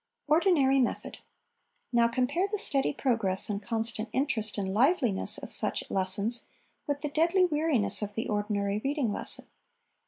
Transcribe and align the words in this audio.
Ordinary 0.27 0.79
Method. 0.79 1.19
Now, 1.93 2.07
compare 2.07 2.47
the 2.47 2.57
steady 2.57 2.91
progress 2.91 3.51
and 3.51 3.61
constant 3.61 4.09
interest 4.13 4.57
and 4.57 4.73
liveliness 4.73 5.37
of 5.37 5.53
such 5.53 5.83
lessons 5.91 6.47
with 6.87 7.01
the 7.01 7.09
deadly 7.09 7.45
weariness 7.45 8.01
of 8.01 8.15
the 8.15 8.27
ordinary 8.27 8.81
reading 8.83 9.11
lesson. 9.13 9.45